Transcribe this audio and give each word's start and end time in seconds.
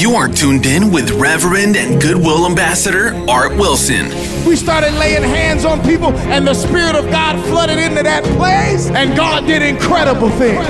You 0.00 0.14
are 0.14 0.28
tuned 0.28 0.64
in 0.64 0.90
with 0.90 1.10
Reverend 1.10 1.76
and 1.76 2.00
Goodwill 2.00 2.46
Ambassador 2.46 3.14
Art 3.28 3.52
Wilson. 3.52 4.06
We 4.46 4.56
started 4.56 4.94
laying 4.94 5.22
hands 5.22 5.66
on 5.66 5.82
people, 5.82 6.14
and 6.32 6.46
the 6.46 6.54
Spirit 6.54 6.94
of 6.94 7.04
God 7.10 7.38
flooded 7.48 7.76
into 7.76 8.02
that 8.02 8.24
place, 8.38 8.88
and 8.88 9.14
God 9.14 9.46
did 9.46 9.60
incredible 9.60 10.30
things. 10.30 10.66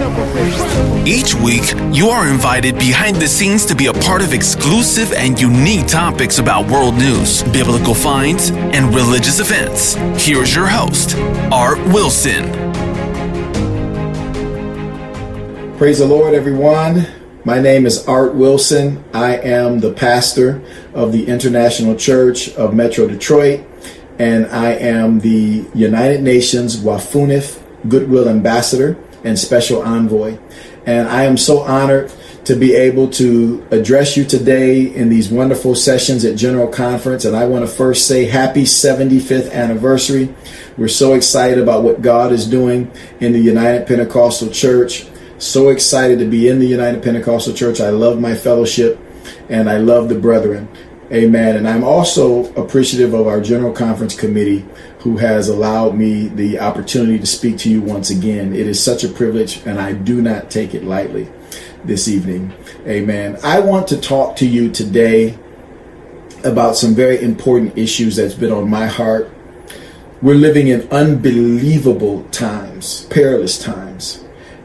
Each 1.08 1.32
week, 1.32 1.62
you 1.94 2.08
are 2.08 2.26
invited 2.26 2.74
behind 2.74 3.18
the 3.18 3.28
scenes 3.28 3.64
to 3.66 3.76
be 3.76 3.86
a 3.86 3.92
part 3.92 4.20
of 4.20 4.32
exclusive 4.32 5.12
and 5.12 5.40
unique 5.40 5.86
topics 5.86 6.40
about 6.40 6.68
world 6.68 6.96
news, 6.96 7.44
biblical 7.44 7.94
finds, 7.94 8.50
and 8.50 8.92
religious 8.92 9.38
events. 9.38 9.94
Here's 10.20 10.52
your 10.52 10.66
host, 10.66 11.14
Art 11.52 11.78
Wilson. 11.94 12.50
Praise 15.78 16.00
the 16.00 16.06
Lord, 16.06 16.34
everyone. 16.34 17.19
My 17.42 17.58
name 17.58 17.86
is 17.86 18.06
Art 18.06 18.34
Wilson. 18.34 19.02
I 19.14 19.38
am 19.38 19.80
the 19.80 19.94
pastor 19.94 20.62
of 20.92 21.10
the 21.10 21.26
International 21.26 21.96
Church 21.96 22.50
of 22.50 22.74
Metro 22.74 23.06
Detroit, 23.06 23.64
and 24.18 24.44
I 24.48 24.72
am 24.72 25.20
the 25.20 25.64
United 25.74 26.22
Nations 26.22 26.76
WAFUNIF 26.76 27.62
Goodwill 27.88 28.28
Ambassador 28.28 28.98
and 29.24 29.38
Special 29.38 29.80
Envoy. 29.80 30.36
And 30.84 31.08
I 31.08 31.24
am 31.24 31.38
so 31.38 31.60
honored 31.60 32.12
to 32.44 32.56
be 32.56 32.74
able 32.74 33.08
to 33.12 33.66
address 33.70 34.18
you 34.18 34.24
today 34.26 34.94
in 34.94 35.08
these 35.08 35.30
wonderful 35.30 35.74
sessions 35.74 36.26
at 36.26 36.36
General 36.36 36.68
Conference. 36.68 37.24
And 37.24 37.34
I 37.34 37.46
want 37.46 37.64
to 37.64 37.70
first 37.70 38.06
say 38.06 38.26
happy 38.26 38.64
75th 38.64 39.50
anniversary. 39.50 40.34
We're 40.76 40.88
so 40.88 41.14
excited 41.14 41.58
about 41.58 41.84
what 41.84 42.02
God 42.02 42.32
is 42.32 42.46
doing 42.46 42.90
in 43.20 43.32
the 43.32 43.40
United 43.40 43.86
Pentecostal 43.86 44.50
Church. 44.50 45.09
So 45.40 45.70
excited 45.70 46.18
to 46.18 46.26
be 46.26 46.48
in 46.48 46.58
the 46.58 46.66
United 46.66 47.02
Pentecostal 47.02 47.54
Church. 47.54 47.80
I 47.80 47.88
love 47.88 48.20
my 48.20 48.34
fellowship 48.34 49.00
and 49.48 49.70
I 49.70 49.78
love 49.78 50.10
the 50.10 50.18
brethren. 50.18 50.68
Amen. 51.10 51.56
And 51.56 51.66
I'm 51.66 51.82
also 51.82 52.52
appreciative 52.56 53.14
of 53.14 53.26
our 53.26 53.40
General 53.40 53.72
Conference 53.72 54.14
Committee 54.14 54.66
who 54.98 55.16
has 55.16 55.48
allowed 55.48 55.96
me 55.96 56.28
the 56.28 56.60
opportunity 56.60 57.18
to 57.18 57.24
speak 57.24 57.56
to 57.60 57.70
you 57.70 57.80
once 57.80 58.10
again. 58.10 58.54
It 58.54 58.66
is 58.66 58.84
such 58.84 59.02
a 59.02 59.08
privilege 59.08 59.66
and 59.66 59.80
I 59.80 59.94
do 59.94 60.20
not 60.20 60.50
take 60.50 60.74
it 60.74 60.84
lightly 60.84 61.26
this 61.84 62.06
evening. 62.06 62.52
Amen. 62.86 63.38
I 63.42 63.60
want 63.60 63.88
to 63.88 63.98
talk 63.98 64.36
to 64.36 64.46
you 64.46 64.70
today 64.70 65.38
about 66.44 66.76
some 66.76 66.94
very 66.94 67.18
important 67.18 67.78
issues 67.78 68.16
that's 68.16 68.34
been 68.34 68.52
on 68.52 68.68
my 68.68 68.88
heart. 68.88 69.30
We're 70.20 70.34
living 70.34 70.68
in 70.68 70.86
unbelievable 70.90 72.24
times, 72.24 73.06
perilous 73.06 73.58
times 73.58 74.22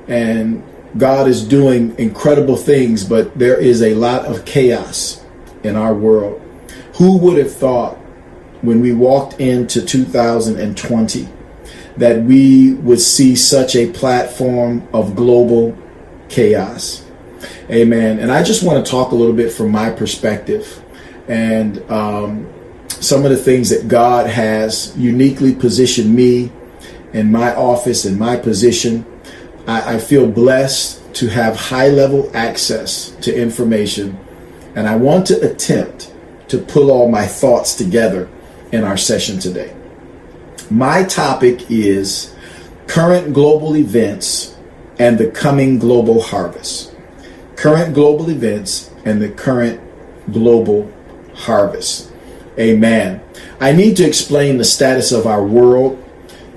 and 0.08 0.64
God 0.98 1.28
is 1.28 1.44
doing 1.44 1.96
incredible 1.98 2.56
things, 2.56 3.04
but 3.04 3.38
there 3.38 3.60
is 3.60 3.82
a 3.82 3.96
lot 3.96 4.26
of 4.26 4.46
chaos 4.46 5.24
in 5.64 5.76
our 5.76 5.94
world. 5.94 6.42
Who 6.96 7.18
would 7.18 7.38
have 7.38 7.54
thought 7.54 7.98
when 8.62 8.80
we 8.80 8.94
walked 8.94 9.40
into 9.40 9.86
2020 9.86 11.28
that 11.98 12.24
we 12.24 12.74
would 12.76 13.02
see 13.02 13.36
such 13.36 13.76
a 13.76 13.92
platform 13.92 14.88
of 14.94 15.16
global 15.16 15.78
chaos? 16.30 17.04
Amen. 17.70 18.20
And 18.20 18.32
I 18.32 18.44
just 18.44 18.64
want 18.64 18.86
to 18.86 18.90
talk 18.90 19.12
a 19.12 19.16
little 19.16 19.36
bit 19.36 19.52
from 19.52 19.72
my 19.72 19.90
perspective 19.90 20.82
and 21.28 21.80
um, 21.92 22.48
some 22.88 23.26
of 23.26 23.32
the 23.32 23.38
things 23.38 23.70
that 23.70 23.88
God 23.88 24.28
has 24.28 24.96
uniquely 24.96 25.54
positioned 25.54 26.16
me 26.16 26.52
in 27.12 27.32
my 27.32 27.54
office, 27.56 28.06
in 28.06 28.18
my 28.18 28.38
position 28.38 29.06
I, 29.68 29.96
I 29.96 30.00
feel 30.00 30.28
blessed 30.28 31.14
to 31.16 31.28
have 31.28 31.56
high 31.56 31.90
level 31.90 32.30
access 32.34 33.12
to 33.22 33.36
information, 33.36 34.18
and 34.76 34.88
I 34.88 34.96
want 34.96 35.28
to 35.28 35.50
attempt 35.50 36.14
to 36.50 36.58
pull 36.58 36.92
all 36.92 37.10
my 37.10 37.26
thoughts 37.26 37.76
together 37.76 38.30
in 38.72 38.84
our 38.84 38.98
session 38.98 39.40
today. 39.40 39.76
My 40.70 41.04
topic 41.04 41.72
is 41.72 42.36
current 42.88 43.34
global 43.34 43.76
events 43.78 44.56
and 45.00 45.18
the 45.18 45.30
coming 45.32 45.80
global 45.80 46.22
harvest. 46.22 46.96
Current 47.56 47.94
global 47.94 48.30
events 48.30 48.92
and 49.06 49.22
the 49.22 49.30
current 49.30 49.82
global 50.32 50.92
harvest. 51.34 52.12
Amen. 52.58 53.22
I 53.60 53.72
need 53.72 53.98
to 53.98 54.06
explain 54.06 54.58
the 54.58 54.64
status 54.64 55.12
of 55.12 55.28
our 55.28 55.44
world 55.44 56.02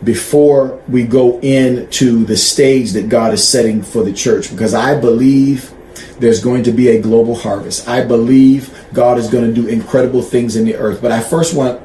before 0.05 0.81
we 0.89 1.05
go 1.05 1.41
into 1.41 2.25
the 2.25 2.37
stage 2.37 2.93
that 2.93 3.09
God 3.09 3.33
is 3.33 3.47
setting 3.47 3.83
for 3.83 4.03
the 4.03 4.13
church 4.13 4.51
because 4.51 4.75
I 4.75 4.99
believe 5.01 5.73
there's 6.21 6.43
going 6.43 6.63
to 6.65 6.73
be 6.73 6.89
a 6.89 7.01
global 7.01 7.35
harvest. 7.35 7.89
I 7.89 8.05
believe 8.05 8.87
God 8.93 9.19
is 9.19 9.29
going 9.29 9.53
to 9.53 9.63
do 9.63 9.69
incredible 9.69 10.23
things 10.23 10.57
in 10.57 10.65
the 10.65 10.77
earth. 10.77 11.01
But 11.01 11.13
I 11.13 11.21
first 11.21 11.55
want 11.55 11.81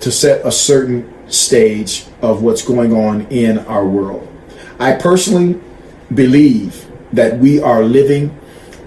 to 0.00 0.10
set 0.10 0.44
a 0.46 0.52
certain 0.52 1.12
stage 1.30 2.06
of 2.22 2.42
what's 2.42 2.62
going 2.62 2.92
on 2.92 3.22
in 3.28 3.58
our 3.58 3.86
world. 3.86 4.26
I 4.78 4.92
personally 4.92 5.60
believe 6.14 6.86
that 7.12 7.38
we 7.38 7.60
are 7.60 7.82
living 7.82 8.36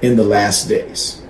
in 0.01 0.15
the 0.15 0.23
last 0.23 0.67
days. 0.67 1.22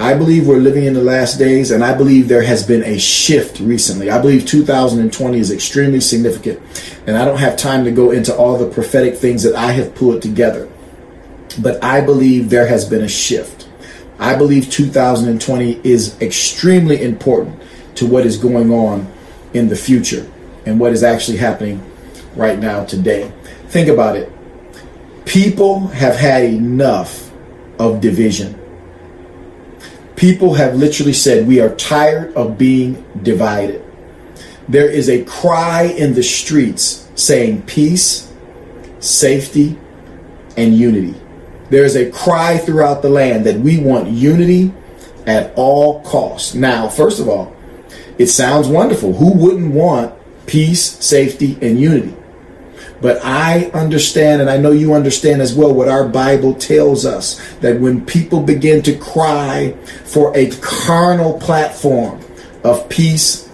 I 0.00 0.14
believe 0.14 0.46
we're 0.46 0.56
living 0.56 0.86
in 0.86 0.94
the 0.94 1.02
last 1.02 1.38
days, 1.38 1.70
and 1.70 1.84
I 1.84 1.94
believe 1.94 2.26
there 2.26 2.42
has 2.42 2.66
been 2.66 2.82
a 2.84 2.98
shift 2.98 3.60
recently. 3.60 4.10
I 4.10 4.18
believe 4.18 4.46
2020 4.46 5.38
is 5.38 5.50
extremely 5.50 6.00
significant, 6.00 6.58
and 7.06 7.18
I 7.18 7.26
don't 7.26 7.36
have 7.36 7.58
time 7.58 7.84
to 7.84 7.90
go 7.90 8.10
into 8.10 8.34
all 8.34 8.56
the 8.56 8.70
prophetic 8.70 9.14
things 9.18 9.42
that 9.42 9.54
I 9.54 9.72
have 9.72 9.94
put 9.94 10.22
together. 10.22 10.70
But 11.60 11.84
I 11.84 12.00
believe 12.00 12.48
there 12.48 12.66
has 12.66 12.88
been 12.88 13.02
a 13.02 13.08
shift. 13.08 13.68
I 14.18 14.36
believe 14.36 14.70
2020 14.70 15.82
is 15.84 16.18
extremely 16.22 17.02
important 17.02 17.60
to 17.96 18.06
what 18.06 18.24
is 18.24 18.38
going 18.38 18.72
on 18.72 19.06
in 19.52 19.68
the 19.68 19.76
future 19.76 20.26
and 20.64 20.80
what 20.80 20.92
is 20.92 21.02
actually 21.02 21.36
happening 21.36 21.84
right 22.36 22.58
now 22.58 22.86
today. 22.86 23.30
Think 23.66 23.88
about 23.88 24.16
it. 24.16 24.32
People 25.26 25.88
have 25.88 26.16
had 26.16 26.44
enough 26.44 27.30
of 27.78 28.00
division 28.00 28.59
People 30.20 30.52
have 30.52 30.76
literally 30.76 31.14
said, 31.14 31.48
We 31.48 31.60
are 31.60 31.74
tired 31.76 32.34
of 32.34 32.58
being 32.58 33.02
divided. 33.22 33.82
There 34.68 34.86
is 34.86 35.08
a 35.08 35.24
cry 35.24 35.84
in 35.84 36.12
the 36.12 36.22
streets 36.22 37.08
saying 37.14 37.62
peace, 37.62 38.30
safety, 38.98 39.78
and 40.58 40.76
unity. 40.76 41.18
There 41.70 41.86
is 41.86 41.96
a 41.96 42.10
cry 42.10 42.58
throughout 42.58 43.00
the 43.00 43.08
land 43.08 43.46
that 43.46 43.60
we 43.60 43.78
want 43.78 44.10
unity 44.10 44.74
at 45.26 45.54
all 45.56 46.02
costs. 46.02 46.54
Now, 46.54 46.86
first 46.86 47.18
of 47.18 47.26
all, 47.26 47.56
it 48.18 48.26
sounds 48.26 48.68
wonderful. 48.68 49.14
Who 49.14 49.32
wouldn't 49.32 49.72
want 49.72 50.14
peace, 50.44 50.82
safety, 51.02 51.56
and 51.62 51.80
unity? 51.80 52.14
But 53.00 53.24
I 53.24 53.70
understand, 53.72 54.40
and 54.40 54.50
I 54.50 54.58
know 54.58 54.72
you 54.72 54.94
understand 54.94 55.40
as 55.40 55.54
well, 55.54 55.72
what 55.72 55.88
our 55.88 56.06
Bible 56.06 56.54
tells 56.54 57.06
us 57.06 57.40
that 57.58 57.80
when 57.80 58.04
people 58.04 58.42
begin 58.42 58.82
to 58.82 58.96
cry 58.96 59.72
for 60.04 60.36
a 60.36 60.50
carnal 60.60 61.38
platform 61.38 62.20
of 62.62 62.88
peace, 62.88 63.50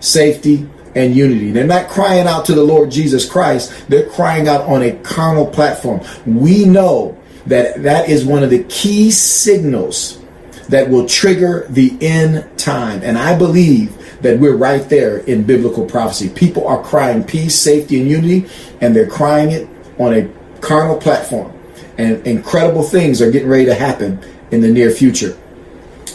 safety, 0.00 0.68
and 0.94 1.14
unity, 1.14 1.50
they're 1.50 1.64
not 1.64 1.88
crying 1.88 2.26
out 2.26 2.44
to 2.46 2.54
the 2.54 2.64
Lord 2.64 2.90
Jesus 2.90 3.28
Christ, 3.28 3.88
they're 3.88 4.10
crying 4.10 4.48
out 4.48 4.62
on 4.62 4.82
a 4.82 4.92
carnal 4.98 5.46
platform. 5.46 6.00
We 6.26 6.64
know 6.64 7.16
that 7.46 7.82
that 7.82 8.08
is 8.08 8.24
one 8.24 8.42
of 8.42 8.50
the 8.50 8.64
key 8.64 9.10
signals 9.10 10.20
that 10.68 10.88
will 10.88 11.06
trigger 11.06 11.66
the 11.70 11.96
end 12.00 12.48
time. 12.58 13.02
And 13.02 13.18
I 13.18 13.36
believe 13.36 13.96
that 14.22 14.38
we're 14.38 14.56
right 14.56 14.88
there 14.88 15.18
in 15.18 15.44
biblical 15.44 15.86
prophecy. 15.86 16.28
People 16.28 16.66
are 16.66 16.82
crying 16.82 17.24
peace, 17.24 17.58
safety, 17.58 18.00
and 18.00 18.08
unity, 18.08 18.48
and 18.80 18.94
they're 18.94 19.08
crying 19.08 19.50
it 19.50 19.68
on 19.98 20.14
a 20.14 20.28
carnal 20.60 20.98
platform. 20.98 21.52
And 21.98 22.26
incredible 22.26 22.82
things 22.82 23.20
are 23.20 23.30
getting 23.30 23.48
ready 23.48 23.66
to 23.66 23.74
happen 23.74 24.22
in 24.50 24.60
the 24.60 24.70
near 24.70 24.90
future. 24.90 25.38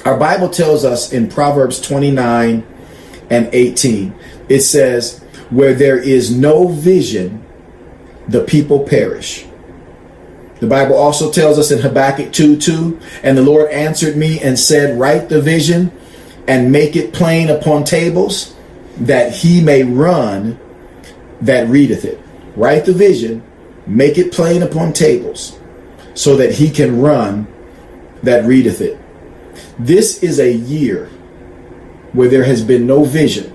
Our 0.03 0.17
Bible 0.17 0.49
tells 0.49 0.85
us 0.85 1.11
in 1.13 1.29
Proverbs 1.29 1.79
29 1.81 2.65
and 3.29 3.49
18, 3.51 4.13
it 4.49 4.61
says, 4.61 5.19
Where 5.49 5.73
there 5.73 5.97
is 5.97 6.35
no 6.35 6.67
vision, 6.67 7.43
the 8.27 8.43
people 8.43 8.83
perish. 8.83 9.45
The 10.59 10.67
Bible 10.67 10.95
also 10.95 11.31
tells 11.31 11.59
us 11.59 11.71
in 11.71 11.79
Habakkuk 11.79 12.31
2 12.31 12.57
2, 12.57 12.99
and 13.23 13.37
the 13.37 13.41
Lord 13.41 13.71
answered 13.71 14.15
me 14.15 14.39
and 14.39 14.57
said, 14.57 14.99
Write 14.99 15.29
the 15.29 15.41
vision 15.41 15.91
and 16.47 16.71
make 16.71 16.95
it 16.95 17.13
plain 17.13 17.49
upon 17.49 17.83
tables 17.83 18.55
that 18.97 19.33
he 19.33 19.61
may 19.61 19.83
run 19.83 20.59
that 21.41 21.67
readeth 21.67 22.05
it. 22.05 22.19
Write 22.55 22.85
the 22.85 22.93
vision, 22.93 23.43
make 23.85 24.17
it 24.17 24.31
plain 24.31 24.63
upon 24.63 24.93
tables 24.93 25.59
so 26.13 26.35
that 26.37 26.53
he 26.53 26.69
can 26.69 27.01
run 27.01 27.47
that 28.23 28.45
readeth 28.45 28.81
it. 28.81 28.97
This 29.77 30.23
is 30.23 30.39
a 30.39 30.51
year 30.51 31.07
where 32.13 32.29
there 32.29 32.45
has 32.45 32.63
been 32.63 32.87
no 32.87 33.03
vision 33.03 33.53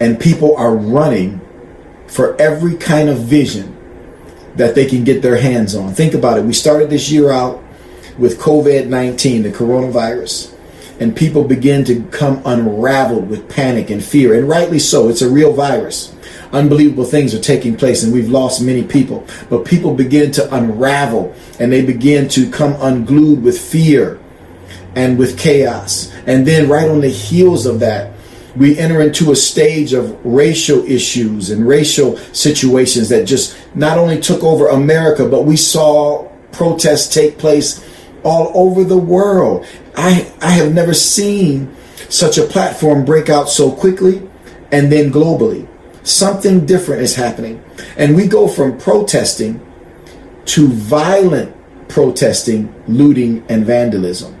and 0.00 0.18
people 0.18 0.56
are 0.56 0.74
running 0.74 1.40
for 2.08 2.40
every 2.40 2.76
kind 2.76 3.08
of 3.08 3.18
vision 3.18 3.70
that 4.56 4.74
they 4.74 4.86
can 4.86 5.04
get 5.04 5.22
their 5.22 5.36
hands 5.36 5.74
on. 5.74 5.94
Think 5.94 6.14
about 6.14 6.38
it. 6.38 6.44
We 6.44 6.52
started 6.52 6.90
this 6.90 7.10
year 7.10 7.30
out 7.30 7.62
with 8.18 8.38
COVID 8.38 8.86
19, 8.88 9.42
the 9.42 9.50
coronavirus. 9.50 10.53
And 11.00 11.16
people 11.16 11.44
begin 11.44 11.84
to 11.84 12.02
come 12.04 12.40
unraveled 12.44 13.28
with 13.28 13.48
panic 13.48 13.90
and 13.90 14.02
fear, 14.02 14.34
and 14.34 14.48
rightly 14.48 14.78
so. 14.78 15.08
It's 15.08 15.22
a 15.22 15.28
real 15.28 15.52
virus. 15.52 16.14
Unbelievable 16.52 17.04
things 17.04 17.34
are 17.34 17.40
taking 17.40 17.76
place, 17.76 18.04
and 18.04 18.12
we've 18.12 18.28
lost 18.28 18.62
many 18.62 18.84
people. 18.84 19.26
But 19.50 19.64
people 19.64 19.94
begin 19.94 20.30
to 20.32 20.54
unravel 20.54 21.34
and 21.58 21.72
they 21.72 21.84
begin 21.84 22.28
to 22.28 22.50
come 22.50 22.76
unglued 22.80 23.42
with 23.42 23.58
fear 23.58 24.20
and 24.94 25.18
with 25.18 25.38
chaos. 25.38 26.12
And 26.26 26.46
then, 26.46 26.68
right 26.68 26.88
on 26.88 27.00
the 27.00 27.08
heels 27.08 27.66
of 27.66 27.80
that, 27.80 28.12
we 28.56 28.78
enter 28.78 29.00
into 29.00 29.32
a 29.32 29.36
stage 29.36 29.92
of 29.92 30.24
racial 30.24 30.84
issues 30.84 31.50
and 31.50 31.66
racial 31.66 32.16
situations 32.32 33.08
that 33.08 33.24
just 33.24 33.56
not 33.74 33.98
only 33.98 34.20
took 34.20 34.44
over 34.44 34.68
America, 34.68 35.28
but 35.28 35.42
we 35.42 35.56
saw 35.56 36.28
protests 36.52 37.12
take 37.12 37.36
place 37.36 37.84
all 38.22 38.52
over 38.54 38.84
the 38.84 38.96
world. 38.96 39.66
I, 39.96 40.32
I 40.40 40.50
have 40.50 40.74
never 40.74 40.94
seen 40.94 41.74
such 42.08 42.38
a 42.38 42.44
platform 42.44 43.04
break 43.04 43.28
out 43.28 43.48
so 43.48 43.70
quickly 43.70 44.28
and 44.72 44.90
then 44.90 45.12
globally. 45.12 45.68
Something 46.02 46.66
different 46.66 47.02
is 47.02 47.14
happening. 47.14 47.62
And 47.96 48.14
we 48.14 48.26
go 48.26 48.48
from 48.48 48.78
protesting 48.78 49.64
to 50.46 50.68
violent 50.68 51.54
protesting, 51.88 52.74
looting, 52.88 53.44
and 53.48 53.64
vandalism. 53.64 54.36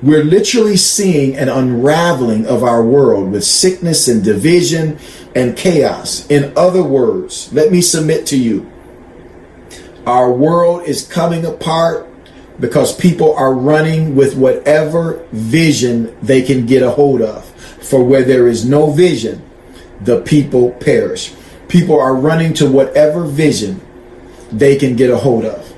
We're 0.00 0.24
literally 0.24 0.76
seeing 0.76 1.36
an 1.36 1.48
unraveling 1.48 2.46
of 2.46 2.62
our 2.62 2.84
world 2.84 3.32
with 3.32 3.44
sickness 3.44 4.06
and 4.06 4.22
division 4.22 4.98
and 5.34 5.56
chaos. 5.56 6.24
In 6.30 6.52
other 6.56 6.84
words, 6.84 7.52
let 7.52 7.72
me 7.72 7.80
submit 7.80 8.26
to 8.26 8.38
you 8.38 8.70
our 10.08 10.32
world 10.32 10.84
is 10.84 11.06
coming 11.06 11.44
apart 11.44 12.07
because 12.60 12.94
people 12.96 13.34
are 13.34 13.54
running 13.54 14.16
with 14.16 14.36
whatever 14.36 15.24
vision 15.32 16.16
they 16.22 16.42
can 16.42 16.66
get 16.66 16.82
a 16.82 16.90
hold 16.90 17.22
of. 17.22 17.44
For 17.84 18.02
where 18.02 18.24
there 18.24 18.48
is 18.48 18.64
no 18.64 18.90
vision, 18.90 19.42
the 20.00 20.20
people 20.22 20.72
perish. 20.72 21.32
People 21.68 21.98
are 21.98 22.14
running 22.14 22.52
to 22.54 22.70
whatever 22.70 23.24
vision 23.24 23.80
they 24.50 24.76
can 24.76 24.96
get 24.96 25.10
a 25.10 25.16
hold 25.16 25.44
of. 25.44 25.72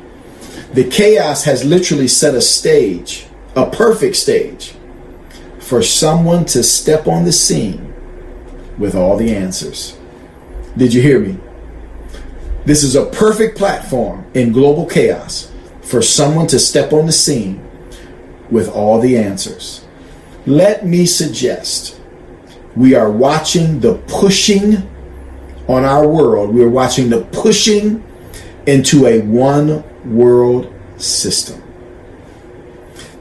The 0.75 0.89
chaos 0.89 1.45
has 1.45 1.65
literally 1.65 2.09
set 2.09 2.35
a 2.35 2.41
stage 2.41 3.27
a 3.57 3.69
perfect 3.69 4.17
stage 4.17 4.75
for 5.59 5.83
someone 5.83 6.45
to 6.47 6.63
step 6.63 7.07
on 7.07 7.25
the 7.25 7.33
scene 7.33 7.93
with 8.79 8.95
all 8.95 9.17
the 9.17 9.35
answers. 9.35 9.99
Did 10.77 10.95
you 10.95 11.03
hear 11.03 11.19
me? 11.19 11.37
This 12.65 12.85
is 12.85 12.95
a 12.95 13.07
perfect 13.07 13.59
platform 13.59 14.25
in 14.35 14.53
global 14.53 14.87
chaos 14.87 15.50
for 15.91 16.01
someone 16.01 16.47
to 16.47 16.59
step 16.61 16.93
on 16.93 17.07
the 17.07 17.13
scene 17.13 17.61
with 18.49 18.69
all 18.69 19.01
the 19.01 19.19
answers. 19.19 19.85
Let 20.47 20.87
me 20.87 21.05
suggest 21.05 22.01
we 22.77 22.95
are 22.95 23.11
watching 23.11 23.81
the 23.81 23.97
pushing 24.07 24.89
on 25.69 25.85
our 25.85 26.07
world. 26.07 26.55
We 26.55 26.63
are 26.63 26.71
watching 26.71 27.11
the 27.11 27.25
pushing 27.33 28.05
into 28.67 29.07
a 29.07 29.21
one 29.23 29.83
world 30.15 30.73
system 30.97 31.61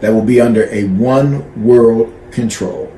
that 0.01 0.13
will 0.13 0.23
be 0.23 0.39
under 0.39 0.65
a 0.65 0.83
one 0.85 1.65
world 1.65 2.13
control. 2.31 2.93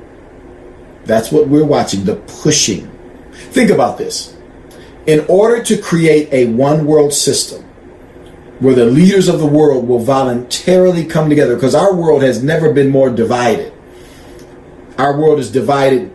That's 1.04 1.32
what 1.32 1.48
we're 1.48 1.64
watching, 1.64 2.04
the 2.04 2.16
pushing. 2.16 2.90
Think 3.32 3.70
about 3.70 3.96
this. 3.96 4.36
In 5.06 5.24
order 5.28 5.62
to 5.64 5.78
create 5.78 6.28
a 6.30 6.52
one 6.52 6.84
world 6.84 7.14
system 7.14 7.64
where 8.62 8.74
the 8.74 8.86
leaders 8.86 9.28
of 9.28 9.40
the 9.40 9.46
world 9.46 9.88
will 9.88 9.98
voluntarily 9.98 11.04
come 11.04 11.28
together, 11.28 11.56
because 11.56 11.74
our 11.74 11.92
world 11.94 12.22
has 12.22 12.42
never 12.42 12.72
been 12.72 12.88
more 12.88 13.10
divided. 13.10 13.72
Our 14.98 15.18
world 15.18 15.40
is 15.40 15.50
divided 15.50 16.12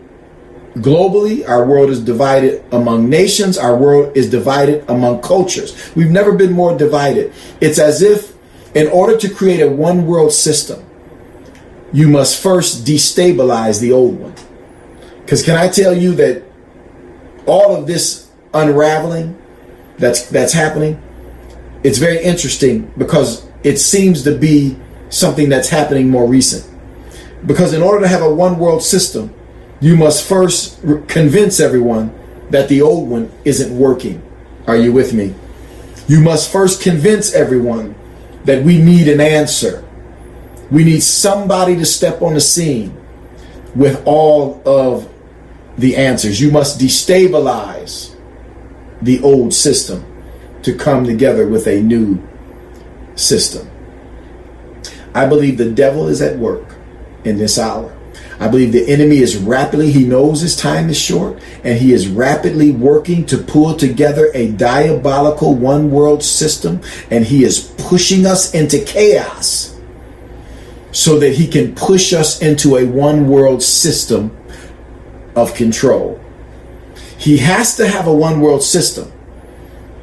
globally, 0.74 1.46
our 1.46 1.66
world 1.66 1.90
is 1.90 2.00
divided 2.02 2.64
among 2.72 3.10
nations, 3.10 3.58
our 3.58 3.76
world 3.76 4.16
is 4.16 4.30
divided 4.30 4.88
among 4.88 5.20
cultures. 5.20 5.94
We've 5.94 6.10
never 6.10 6.32
been 6.32 6.52
more 6.52 6.76
divided. 6.76 7.34
It's 7.60 7.78
as 7.78 8.00
if 8.00 8.34
in 8.74 8.86
order 8.88 9.16
to 9.18 9.28
create 9.28 9.60
a 9.60 9.68
one 9.68 10.06
world 10.06 10.32
system, 10.32 10.84
you 11.92 12.08
must 12.08 12.42
first 12.42 12.86
destabilize 12.86 13.80
the 13.80 13.92
old 13.92 14.18
one. 14.18 14.34
Because 15.20 15.42
can 15.42 15.56
I 15.56 15.68
tell 15.68 15.94
you 15.94 16.14
that 16.14 16.44
all 17.44 17.76
of 17.76 17.86
this 17.86 18.30
unraveling 18.54 19.36
that's 19.98 20.30
that's 20.30 20.52
happening, 20.52 21.02
it's 21.82 21.98
very 21.98 22.22
interesting 22.22 22.92
because 22.98 23.46
it 23.62 23.78
seems 23.78 24.22
to 24.24 24.36
be 24.36 24.76
something 25.10 25.48
that's 25.48 25.68
happening 25.68 26.08
more 26.08 26.26
recent. 26.26 26.66
Because 27.46 27.72
in 27.72 27.82
order 27.82 28.00
to 28.00 28.08
have 28.08 28.22
a 28.22 28.32
one 28.32 28.58
world 28.58 28.82
system, 28.82 29.32
you 29.80 29.96
must 29.96 30.26
first 30.26 30.80
convince 31.06 31.60
everyone 31.60 32.12
that 32.50 32.68
the 32.68 32.82
old 32.82 33.08
one 33.08 33.30
isn't 33.44 33.76
working. 33.76 34.22
Are 34.66 34.76
you 34.76 34.92
with 34.92 35.12
me? 35.14 35.34
You 36.08 36.20
must 36.20 36.50
first 36.50 36.82
convince 36.82 37.32
everyone 37.34 37.94
that 38.44 38.64
we 38.64 38.80
need 38.80 39.08
an 39.08 39.20
answer. 39.20 39.84
We 40.70 40.84
need 40.84 41.02
somebody 41.02 41.76
to 41.76 41.84
step 41.84 42.22
on 42.22 42.34
the 42.34 42.40
scene 42.40 42.96
with 43.74 44.02
all 44.04 44.60
of 44.66 45.08
the 45.76 45.96
answers. 45.96 46.40
You 46.40 46.50
must 46.50 46.80
destabilize 46.80 48.14
the 49.00 49.22
old 49.22 49.54
system 49.54 50.04
to 50.62 50.74
come 50.74 51.04
together 51.04 51.46
with 51.46 51.66
a 51.66 51.80
new 51.82 52.22
system. 53.14 53.68
I 55.14 55.26
believe 55.26 55.58
the 55.58 55.70
devil 55.70 56.08
is 56.08 56.22
at 56.22 56.38
work 56.38 56.74
in 57.24 57.38
this 57.38 57.58
hour. 57.58 57.94
I 58.40 58.46
believe 58.46 58.70
the 58.70 58.88
enemy 58.88 59.18
is 59.18 59.36
rapidly, 59.36 59.90
he 59.90 60.06
knows 60.06 60.40
his 60.40 60.54
time 60.54 60.88
is 60.90 60.98
short, 60.98 61.42
and 61.64 61.76
he 61.76 61.92
is 61.92 62.06
rapidly 62.06 62.70
working 62.70 63.26
to 63.26 63.38
pull 63.38 63.74
together 63.74 64.30
a 64.32 64.52
diabolical 64.52 65.54
one 65.54 65.90
world 65.90 66.22
system, 66.22 66.80
and 67.10 67.24
he 67.24 67.42
is 67.42 67.74
pushing 67.78 68.26
us 68.26 68.54
into 68.54 68.84
chaos 68.84 69.76
so 70.92 71.18
that 71.18 71.34
he 71.34 71.48
can 71.48 71.74
push 71.74 72.12
us 72.12 72.40
into 72.40 72.76
a 72.76 72.86
one 72.86 73.28
world 73.28 73.62
system 73.62 74.36
of 75.34 75.54
control. 75.54 76.20
He 77.18 77.38
has 77.38 77.76
to 77.76 77.88
have 77.88 78.06
a 78.06 78.14
one 78.14 78.40
world 78.40 78.62
system 78.62 79.12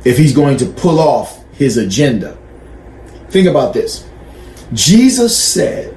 if 0.05 0.17
he's 0.17 0.33
going 0.33 0.57
to 0.57 0.65
pull 0.65 0.99
off 0.99 1.43
his 1.53 1.77
agenda. 1.77 2.37
Think 3.29 3.47
about 3.47 3.73
this. 3.73 4.07
Jesus 4.73 5.37
said, 5.37 5.95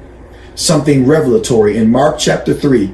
something 0.58 1.06
revelatory 1.06 1.76
in 1.76 1.90
Mark 1.90 2.18
chapter 2.18 2.52
3 2.52 2.92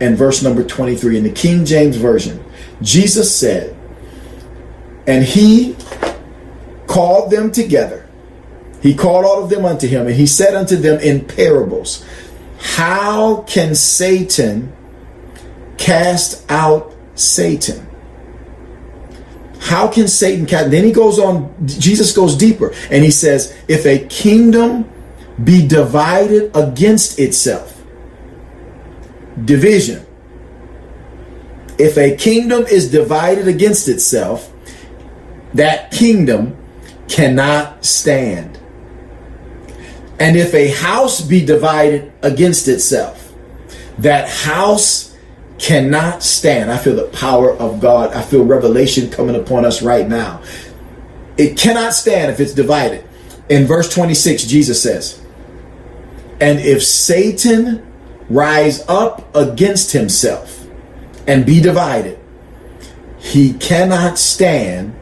and 0.00 0.18
verse 0.18 0.42
number 0.42 0.64
23 0.64 1.18
in 1.18 1.24
the 1.24 1.30
King 1.30 1.64
James 1.64 1.96
Version. 1.96 2.44
Jesus 2.82 3.34
said, 3.34 3.76
And 5.06 5.24
he 5.24 5.76
called 6.86 7.30
them 7.30 7.52
together. 7.52 8.06
He 8.82 8.94
called 8.94 9.24
all 9.24 9.42
of 9.42 9.50
them 9.50 9.64
unto 9.64 9.86
him, 9.86 10.06
and 10.06 10.16
he 10.16 10.26
said 10.26 10.54
unto 10.54 10.76
them 10.76 11.00
in 11.00 11.24
parables, 11.24 12.04
How 12.58 13.42
can 13.42 13.74
Satan 13.74 14.72
cast 15.78 16.44
out 16.50 16.94
Satan? 17.14 17.85
How 19.66 19.88
can 19.88 20.06
Satan 20.06 20.46
cast? 20.46 20.70
Then 20.70 20.84
he 20.84 20.92
goes 20.92 21.18
on, 21.18 21.52
Jesus 21.66 22.14
goes 22.14 22.36
deeper, 22.36 22.72
and 22.88 23.02
he 23.02 23.10
says, 23.10 23.56
If 23.66 23.84
a 23.84 24.06
kingdom 24.06 24.88
be 25.42 25.66
divided 25.66 26.56
against 26.56 27.18
itself. 27.18 27.82
Division. 29.44 30.06
If 31.78 31.98
a 31.98 32.16
kingdom 32.16 32.64
is 32.66 32.92
divided 32.92 33.48
against 33.48 33.88
itself, 33.88 34.52
that 35.54 35.90
kingdom 35.90 36.56
cannot 37.08 37.84
stand. 37.84 38.60
And 40.20 40.36
if 40.36 40.54
a 40.54 40.68
house 40.68 41.20
be 41.20 41.44
divided 41.44 42.12
against 42.22 42.68
itself, 42.68 43.32
that 43.98 44.28
house 44.28 45.05
cannot 45.58 46.22
stand. 46.22 46.70
I 46.70 46.76
feel 46.76 46.96
the 46.96 47.08
power 47.08 47.52
of 47.52 47.80
God. 47.80 48.12
I 48.12 48.22
feel 48.22 48.44
revelation 48.44 49.10
coming 49.10 49.36
upon 49.36 49.64
us 49.64 49.82
right 49.82 50.06
now. 50.06 50.42
It 51.36 51.56
cannot 51.56 51.92
stand 51.92 52.30
if 52.30 52.40
it's 52.40 52.54
divided. 52.54 53.04
In 53.48 53.66
verse 53.66 53.92
26, 53.92 54.44
Jesus 54.44 54.82
says, 54.82 55.20
and 56.40 56.58
if 56.60 56.82
Satan 56.82 57.86
rise 58.28 58.86
up 58.88 59.34
against 59.34 59.92
himself 59.92 60.66
and 61.26 61.46
be 61.46 61.60
divided, 61.60 62.18
he 63.18 63.54
cannot 63.54 64.18
stand, 64.18 64.94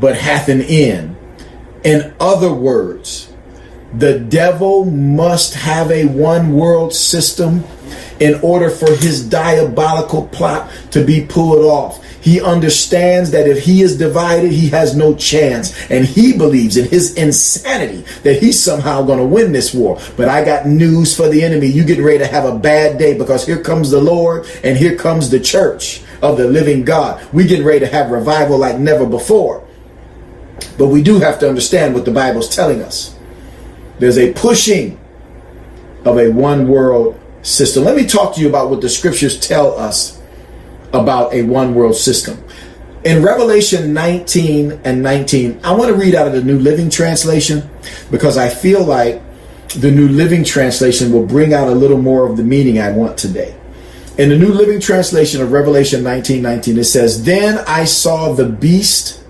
but 0.00 0.16
hath 0.16 0.48
an 0.48 0.60
end. 0.62 1.16
In 1.84 2.14
other 2.20 2.52
words, 2.52 3.32
the 3.94 4.18
devil 4.18 4.84
must 4.84 5.54
have 5.54 5.90
a 5.90 6.06
one 6.06 6.54
world 6.54 6.94
system 6.94 7.64
in 8.20 8.40
order 8.42 8.70
for 8.70 8.94
his 8.94 9.28
diabolical 9.28 10.28
plot 10.28 10.70
to 10.90 11.04
be 11.04 11.24
pulled 11.24 11.64
off. 11.64 12.02
He 12.22 12.40
understands 12.40 13.32
that 13.32 13.48
if 13.48 13.64
he 13.64 13.82
is 13.82 13.98
divided, 13.98 14.52
he 14.52 14.68
has 14.68 14.94
no 14.94 15.14
chance. 15.16 15.90
And 15.90 16.04
he 16.04 16.32
believes 16.32 16.76
in 16.76 16.88
his 16.88 17.14
insanity 17.14 18.04
that 18.22 18.40
he's 18.40 18.62
somehow 18.62 19.02
going 19.02 19.18
to 19.18 19.24
win 19.24 19.50
this 19.50 19.74
war. 19.74 20.00
But 20.16 20.28
I 20.28 20.44
got 20.44 20.66
news 20.66 21.16
for 21.16 21.28
the 21.28 21.42
enemy. 21.42 21.66
You 21.66 21.84
getting 21.84 22.04
ready 22.04 22.18
to 22.18 22.26
have 22.26 22.44
a 22.44 22.56
bad 22.56 22.96
day 22.96 23.18
because 23.18 23.44
here 23.44 23.60
comes 23.60 23.90
the 23.90 24.00
Lord 24.00 24.46
and 24.62 24.76
here 24.76 24.96
comes 24.96 25.30
the 25.30 25.40
church 25.40 26.02
of 26.22 26.36
the 26.36 26.46
living 26.46 26.84
God. 26.84 27.26
We 27.32 27.44
getting 27.44 27.66
ready 27.66 27.80
to 27.80 27.88
have 27.88 28.10
revival 28.10 28.56
like 28.56 28.78
never 28.78 29.04
before. 29.04 29.66
But 30.78 30.88
we 30.88 31.02
do 31.02 31.18
have 31.18 31.40
to 31.40 31.48
understand 31.48 31.92
what 31.92 32.04
the 32.04 32.12
Bible's 32.12 32.54
telling 32.54 32.82
us. 32.82 33.16
There's 33.98 34.18
a 34.18 34.32
pushing 34.32 34.98
of 36.04 36.18
a 36.18 36.30
one 36.30 36.68
world 36.68 37.18
system. 37.42 37.84
Let 37.84 37.96
me 37.96 38.06
talk 38.06 38.34
to 38.36 38.40
you 38.40 38.48
about 38.48 38.70
what 38.70 38.80
the 38.80 38.88
scriptures 38.88 39.38
tell 39.38 39.78
us 39.78 40.20
about 40.92 41.32
a 41.34 41.42
one 41.42 41.74
world 41.74 41.96
system. 41.96 42.42
In 43.04 43.22
Revelation 43.22 43.92
19 43.92 44.80
and 44.84 45.02
19, 45.02 45.60
I 45.64 45.72
want 45.72 45.90
to 45.90 45.96
read 45.96 46.14
out 46.14 46.28
of 46.28 46.32
the 46.32 46.42
New 46.42 46.58
Living 46.58 46.88
Translation 46.88 47.68
because 48.10 48.36
I 48.36 48.48
feel 48.48 48.84
like 48.84 49.20
the 49.76 49.90
New 49.90 50.08
Living 50.08 50.44
Translation 50.44 51.12
will 51.12 51.26
bring 51.26 51.52
out 51.52 51.66
a 51.66 51.72
little 51.72 51.98
more 51.98 52.28
of 52.28 52.36
the 52.36 52.44
meaning 52.44 52.78
I 52.78 52.92
want 52.92 53.18
today. 53.18 53.58
In 54.18 54.28
the 54.28 54.38
New 54.38 54.52
Living 54.52 54.78
Translation 54.78 55.40
of 55.40 55.50
Revelation 55.50 56.04
19 56.04 56.42
19, 56.42 56.78
it 56.78 56.84
says, 56.84 57.24
Then 57.24 57.58
I 57.66 57.86
saw 57.86 58.32
the 58.34 58.48
beast 58.48 59.24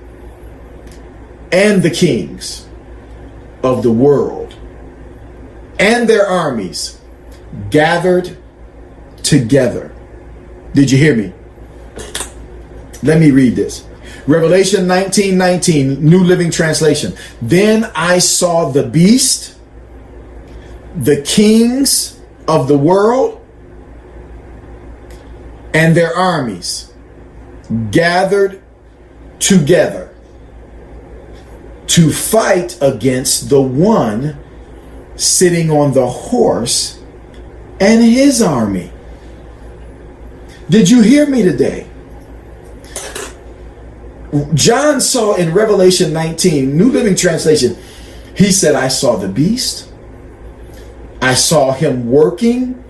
and 1.50 1.82
the 1.82 1.90
kings 1.90 2.68
of 3.62 3.82
the 3.82 3.92
world 3.92 4.54
and 5.78 6.08
their 6.08 6.26
armies 6.26 7.00
gathered 7.70 8.36
together. 9.22 9.94
Did 10.74 10.90
you 10.90 10.98
hear 10.98 11.14
me? 11.14 11.32
Let 13.02 13.18
me 13.20 13.30
read 13.30 13.56
this. 13.56 13.86
Revelation 14.26 14.86
19 14.86 15.36
19, 15.36 16.04
New 16.04 16.22
Living 16.22 16.50
Translation. 16.50 17.14
Then 17.40 17.90
I 17.94 18.18
saw 18.18 18.70
the 18.70 18.84
beast, 18.84 19.56
the 20.96 21.22
kings 21.22 22.20
of 22.46 22.68
the 22.68 22.78
world, 22.78 23.44
and 25.74 25.96
their 25.96 26.14
armies 26.14 26.92
gathered 27.90 28.62
together 29.40 30.14
to 31.88 32.12
fight 32.12 32.78
against 32.80 33.48
the 33.48 33.60
one 33.60 34.38
sitting 35.16 35.70
on 35.70 35.92
the 35.92 36.06
horse 36.06 37.01
and 37.82 38.00
his 38.00 38.40
army. 38.40 38.92
Did 40.70 40.88
you 40.88 41.02
hear 41.02 41.26
me 41.28 41.42
today? 41.42 41.88
John 44.54 45.00
saw 45.00 45.34
in 45.34 45.52
Revelation 45.52 46.12
19, 46.12 46.78
New 46.78 46.92
Living 46.92 47.16
Translation, 47.16 47.76
he 48.36 48.52
said, 48.52 48.76
I 48.76 48.86
saw 48.86 49.16
the 49.16 49.28
beast. 49.28 49.92
I 51.20 51.34
saw 51.34 51.72
him 51.72 52.08
working 52.08 52.82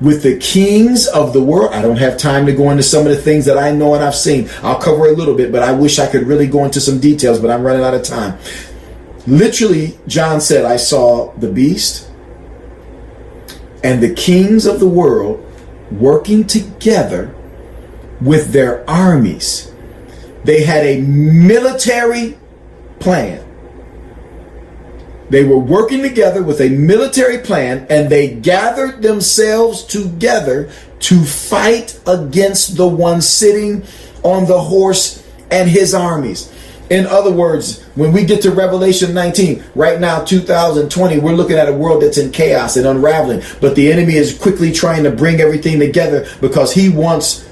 with 0.00 0.24
the 0.24 0.36
kings 0.38 1.06
of 1.06 1.32
the 1.32 1.42
world. 1.42 1.72
I 1.72 1.80
don't 1.80 1.98
have 1.98 2.18
time 2.18 2.44
to 2.46 2.52
go 2.52 2.70
into 2.70 2.82
some 2.82 3.06
of 3.06 3.12
the 3.12 3.22
things 3.22 3.44
that 3.46 3.56
I 3.56 3.70
know 3.70 3.94
and 3.94 4.02
I've 4.02 4.16
seen. 4.16 4.50
I'll 4.62 4.80
cover 4.80 5.06
a 5.06 5.12
little 5.12 5.36
bit, 5.36 5.52
but 5.52 5.62
I 5.62 5.72
wish 5.72 6.00
I 6.00 6.10
could 6.10 6.26
really 6.26 6.48
go 6.48 6.64
into 6.64 6.80
some 6.80 6.98
details, 6.98 7.38
but 7.38 7.50
I'm 7.50 7.62
running 7.62 7.84
out 7.84 7.94
of 7.94 8.02
time. 8.02 8.36
Literally, 9.28 9.96
John 10.08 10.40
said, 10.40 10.64
I 10.64 10.76
saw 10.76 11.32
the 11.34 11.50
beast 11.50 12.09
and 13.82 14.02
the 14.02 14.14
kings 14.14 14.66
of 14.66 14.80
the 14.80 14.88
world 14.88 15.44
working 15.90 16.46
together 16.46 17.34
with 18.20 18.52
their 18.52 18.88
armies 18.88 19.70
they 20.44 20.62
had 20.62 20.84
a 20.86 21.00
military 21.00 22.38
plan. 22.98 23.46
They 25.28 25.44
were 25.44 25.58
working 25.58 26.02
together 26.02 26.42
with 26.42 26.60
a 26.60 26.70
military 26.70 27.38
plan 27.38 27.86
and 27.88 28.10
they 28.10 28.34
gathered 28.34 29.02
themselves 29.02 29.84
together 29.84 30.70
to 31.00 31.24
fight 31.24 32.00
against 32.06 32.76
the 32.76 32.88
one 32.88 33.20
sitting 33.20 33.84
on 34.22 34.46
the 34.46 34.60
horse 34.60 35.26
and 35.50 35.68
his 35.68 35.94
armies. 35.94 36.52
In 36.90 37.06
other 37.06 37.30
words, 37.30 37.82
when 37.94 38.12
we 38.12 38.24
get 38.24 38.42
to 38.42 38.50
Revelation 38.50 39.14
19, 39.14 39.62
right 39.76 40.00
now, 40.00 40.24
2020, 40.24 41.20
we're 41.20 41.32
looking 41.32 41.56
at 41.56 41.68
a 41.68 41.72
world 41.72 42.02
that's 42.02 42.18
in 42.18 42.32
chaos 42.32 42.76
and 42.76 42.84
unraveling. 42.84 43.42
But 43.60 43.76
the 43.76 43.92
enemy 43.92 44.14
is 44.14 44.36
quickly 44.36 44.72
trying 44.72 45.04
to 45.04 45.10
bring 45.12 45.40
everything 45.40 45.78
together 45.78 46.28
because 46.40 46.74
he 46.74 46.88
wants 46.88 47.48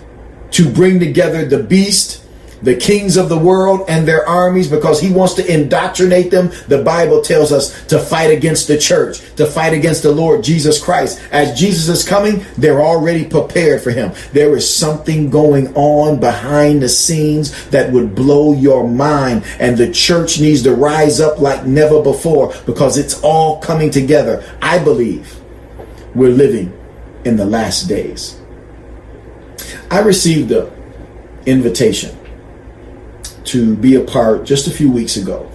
to 0.50 0.68
bring 0.68 0.98
together 0.98 1.44
the 1.44 1.62
beast 1.62 2.17
the 2.62 2.76
kings 2.76 3.16
of 3.16 3.28
the 3.28 3.38
world 3.38 3.84
and 3.88 4.06
their 4.06 4.26
armies 4.28 4.68
because 4.68 5.00
he 5.00 5.10
wants 5.10 5.34
to 5.34 5.52
indoctrinate 5.52 6.30
them. 6.30 6.50
The 6.68 6.82
Bible 6.82 7.22
tells 7.22 7.52
us 7.52 7.86
to 7.86 7.98
fight 7.98 8.30
against 8.30 8.68
the 8.68 8.78
church, 8.78 9.20
to 9.36 9.46
fight 9.46 9.72
against 9.72 10.02
the 10.02 10.12
Lord 10.12 10.42
Jesus 10.42 10.82
Christ. 10.82 11.20
As 11.30 11.58
Jesus 11.58 11.88
is 11.88 12.08
coming, 12.08 12.44
they're 12.56 12.80
already 12.80 13.24
prepared 13.24 13.80
for 13.82 13.90
him. 13.90 14.12
There 14.32 14.56
is 14.56 14.72
something 14.72 15.30
going 15.30 15.74
on 15.74 16.20
behind 16.20 16.82
the 16.82 16.88
scenes 16.88 17.68
that 17.70 17.92
would 17.92 18.14
blow 18.14 18.54
your 18.54 18.88
mind, 18.88 19.44
and 19.58 19.76
the 19.76 19.92
church 19.92 20.40
needs 20.40 20.62
to 20.62 20.74
rise 20.74 21.20
up 21.20 21.38
like 21.38 21.66
never 21.66 22.02
before 22.02 22.54
because 22.66 22.98
it's 22.98 23.22
all 23.22 23.60
coming 23.60 23.90
together. 23.90 24.44
I 24.60 24.82
believe 24.82 25.38
we're 26.14 26.30
living 26.30 26.76
in 27.24 27.36
the 27.36 27.44
last 27.44 27.88
days. 27.88 28.40
I 29.90 30.00
received 30.00 30.48
the 30.48 30.70
invitation 31.46 32.17
to 33.48 33.76
be 33.76 33.94
a 33.96 34.00
part 34.00 34.44
just 34.44 34.66
a 34.66 34.70
few 34.70 34.90
weeks 34.90 35.16
ago 35.16 35.50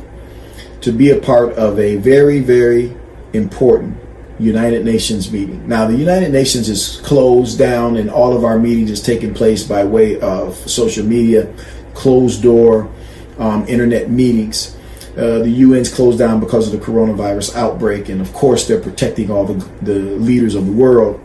to 0.84 0.92
be 0.92 1.12
a 1.12 1.20
part 1.20 1.54
of 1.54 1.80
a 1.80 1.96
very, 1.96 2.40
very 2.40 2.96
important 3.32 3.98
United 4.38 4.84
Nations 4.84 5.32
meeting. 5.32 5.66
Now, 5.66 5.88
the 5.88 5.96
United 5.96 6.34
Nations 6.34 6.68
is 6.68 7.00
closed 7.06 7.58
down, 7.58 7.96
and 7.96 8.10
all 8.10 8.36
of 8.36 8.44
our 8.44 8.60
meetings 8.60 8.92
is 8.92 9.02
taking 9.02 9.34
place 9.34 9.64
by 9.64 9.86
way 9.86 10.20
of 10.20 10.56
social 10.70 11.06
media, 11.06 11.52
closed 11.94 12.44
door, 12.44 12.92
um, 13.40 13.66
internet 13.68 14.10
meetings. 14.10 14.76
Uh, 15.16 15.40
the 15.40 15.62
UN's 15.62 15.94
closed 15.94 16.20
down 16.20 16.42
because 16.42 16.72
of 16.72 16.78
the 16.78 16.86
coronavirus 16.86 17.56
outbreak, 17.56 18.10
and 18.10 18.20
of 18.20 18.34
course, 18.34 18.68
they're 18.68 18.82
protecting 18.82 19.32
all 19.32 19.46
the, 19.46 19.66
the 19.84 20.00
leaders 20.00 20.54
of 20.54 20.66
the 20.66 20.72
world 20.72 21.22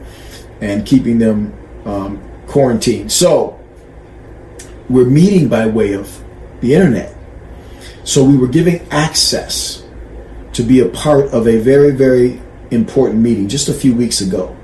and 0.61 0.87
keeping 0.87 1.19
them 1.19 1.53
um, 1.85 2.23
quarantined. 2.47 3.11
So, 3.11 3.59
we're 4.89 5.05
meeting 5.05 5.49
by 5.49 5.67
way 5.67 5.95
of 5.95 6.23
the 6.61 6.75
internet. 6.75 7.15
So 8.05 8.25
we 8.25 8.37
were 8.37 8.49
giving 8.49 8.81
access 8.91 9.85
to 10.55 10.63
be 10.63 10.81
a 10.81 10.89
part 10.89 11.27
of 11.27 11.47
a 11.47 11.59
very, 11.59 11.91
very 11.93 12.41
important 12.71 13.21
meeting 13.21 13.49
just 13.49 13.69
a 13.69 13.75
few 13.75 13.95
weeks 13.95 14.21
ago. 14.21 14.57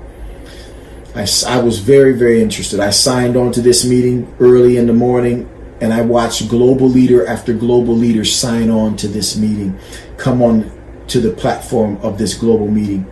I, 1.15 1.27
I 1.47 1.61
was 1.61 1.79
very, 1.79 2.13
very 2.13 2.41
interested. 2.41 2.79
I 2.79 2.89
signed 2.89 3.37
on 3.37 3.51
to 3.53 3.61
this 3.61 3.85
meeting 3.85 4.33
early 4.39 4.77
in 4.77 4.87
the 4.87 4.93
morning 4.93 5.49
and 5.81 5.93
I 5.93 6.01
watched 6.01 6.49
global 6.49 6.89
leader 6.89 7.25
after 7.25 7.53
global 7.53 7.95
leader 7.95 8.25
sign 8.25 8.69
on 8.69 8.97
to 8.97 9.07
this 9.07 9.37
meeting, 9.37 9.77
come 10.17 10.41
on 10.41 10.71
to 11.07 11.19
the 11.19 11.31
platform 11.31 11.97
of 12.01 12.17
this 12.17 12.33
global 12.33 12.69
meeting. 12.69 13.05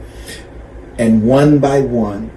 And 0.97 1.23
one 1.23 1.59
by 1.59 1.81
one, 1.81 2.31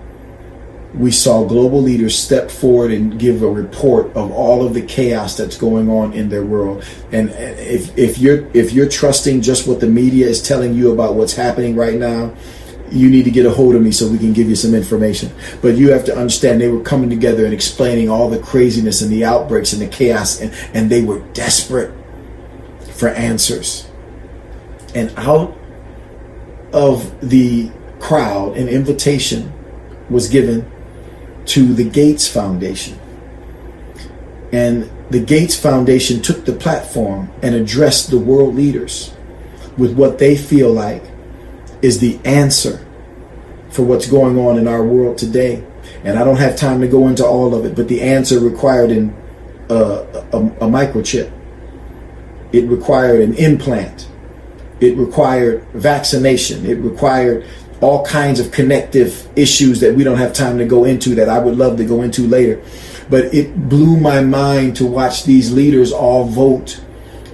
we 0.97 1.11
saw 1.11 1.45
global 1.45 1.83
leaders 1.83 2.19
step 2.19 2.50
forward 2.50 2.91
and 2.91 3.19
give 3.19 3.43
a 3.43 3.49
report 3.49 4.07
of 4.17 4.33
all 4.33 4.67
of 4.67 4.73
the 4.73 4.81
chaos 4.81 5.37
that's 5.37 5.57
going 5.59 5.91
on 5.91 6.12
in 6.15 6.29
their 6.31 6.45
world. 6.45 6.85
And 7.12 7.31
if, 7.31 7.97
if 7.99 8.19
you're 8.19 8.47
if 8.55 8.73
you're 8.73 8.88
trusting 8.88 9.43
just 9.43 9.69
what 9.69 9.81
the 9.81 9.87
media 9.87 10.26
is 10.26 10.43
telling 10.43 10.75
you 10.75 10.93
about 10.93 11.15
what's 11.15 11.35
happening 11.35 11.76
right 11.76 11.99
now, 11.99 12.35
you 12.91 13.11
need 13.11 13.25
to 13.25 13.31
get 13.31 13.45
a 13.45 13.50
hold 13.50 13.75
of 13.75 13.83
me 13.83 13.91
so 13.91 14.09
we 14.09 14.19
can 14.19 14.33
give 14.33 14.49
you 14.49 14.57
some 14.57 14.75
information. 14.75 15.31
But 15.61 15.76
you 15.76 15.93
have 15.93 16.05
to 16.07 16.17
understand 16.17 16.61
they 16.61 16.71
were 16.71 16.83
coming 16.83 17.11
together 17.11 17.45
and 17.45 17.53
explaining 17.53 18.09
all 18.09 18.31
the 18.31 18.38
craziness 18.38 19.03
and 19.03 19.11
the 19.11 19.25
outbreaks 19.25 19.73
and 19.73 19.83
the 19.83 19.88
chaos, 19.88 20.41
and, 20.41 20.53
and 20.73 20.88
they 20.88 21.03
were 21.03 21.21
desperate 21.35 21.93
for 22.95 23.09
answers. 23.09 23.87
And 24.95 25.12
out 25.19 25.55
of 26.73 27.29
the 27.29 27.71
crowd, 28.00 28.57
an 28.57 28.69
invitation 28.69 29.53
was 30.09 30.29
given 30.29 30.71
to 31.47 31.75
the 31.75 31.85
Gates 31.85 32.29
Foundation. 32.29 32.99
And 34.53 34.91
the 35.11 35.21
Gates 35.21 35.59
Foundation 35.59 36.23
took 36.23 36.45
the 36.45 36.53
platform 36.53 37.31
and 37.43 37.55
addressed 37.55 38.11
the 38.11 38.19
world 38.19 38.55
leaders 38.55 39.15
with 39.76 39.95
what 39.95 40.19
they 40.19 40.37
feel 40.37 40.73
like 40.73 41.03
is 41.83 42.00
the 42.00 42.19
answer 42.25 42.85
for 43.71 43.83
what's 43.83 44.09
going 44.09 44.38
on 44.38 44.59
in 44.59 44.67
our 44.67 44.83
world 44.83 45.19
today. 45.19 45.65
And 46.05 46.19
I 46.19 46.25
don't 46.25 46.38
have 46.38 46.57
time 46.57 46.81
to 46.81 46.88
go 46.88 47.09
into 47.09 47.25
all 47.25 47.55
of 47.55 47.65
it, 47.65 47.76
but 47.76 47.88
the 47.88 48.00
answer 48.03 48.41
required 48.41 48.91
in 48.91 49.15
uh, 49.69 50.05
a, 50.33 50.38
a 50.38 50.69
microchip. 50.69 51.33
It 52.53 52.69
required 52.69 53.21
an 53.21 53.35
implant. 53.35 54.09
It 54.81 54.97
required 54.97 55.65
vaccination. 55.75 56.65
It 56.67 56.76
required 56.76 57.45
all 57.80 58.04
kinds 58.06 58.40
of 58.40 58.52
connective 58.52 59.28
issues 59.37 59.80
that 59.80 59.95
we 59.95 60.02
don't 60.02 60.18
have 60.18 60.33
time 60.33 60.59
to 60.59 60.64
go 60.64 60.85
into 60.85 61.14
that 61.14 61.28
I 61.28 61.38
would 61.38 61.59
love 61.59 61.76
to 61.76 61.85
go 61.85 62.02
into 62.02 62.26
later. 62.26 62.62
but 63.09 63.33
it 63.33 63.68
blew 63.68 63.97
my 63.97 64.21
mind 64.21 64.76
to 64.76 64.87
watch 64.87 65.25
these 65.25 65.52
leaders 65.52 65.92
all 65.92 66.25
vote 66.25 66.80